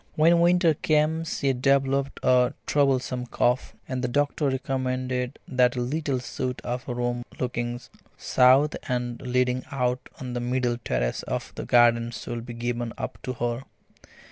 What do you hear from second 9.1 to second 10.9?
leading out on the middle